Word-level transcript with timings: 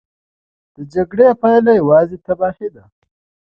د 0.75 0.77
جګړې 0.93 1.27
پایله 1.41 1.71
یوازې 1.81 2.17
تباهي 2.25 2.69
ده. 2.75 2.83